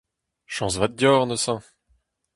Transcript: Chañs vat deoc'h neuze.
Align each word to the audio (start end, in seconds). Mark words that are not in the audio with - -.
Chañs 0.55 0.75
vat 0.79 0.93
deoc'h 0.99 1.25
neuze. 1.27 1.55